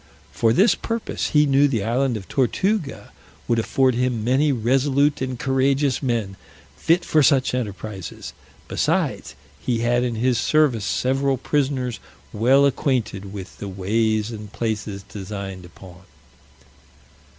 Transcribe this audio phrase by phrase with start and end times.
[0.31, 3.11] For this purpose he knew the island of Tortuga
[3.47, 6.37] would afford him many resolute and courageous men,
[6.75, 8.33] fit for such enterprises:
[8.67, 11.99] besides, he had in his service several prisoners
[12.33, 16.01] well acquainted with the ways and places designed upon.